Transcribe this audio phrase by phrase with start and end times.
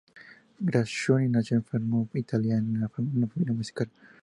[0.59, 3.87] Graziani nació en Fermo, Italia, en una familia musical.